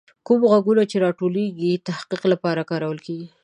کوم 0.27 0.41
غږونه 0.51 0.83
چې 0.91 0.97
راټولیږي، 1.05 1.71
د 1.75 1.81
تحقیق 1.87 2.21
لپاره 2.33 2.67
کارول 2.69 2.99
کیږي. 3.05 3.27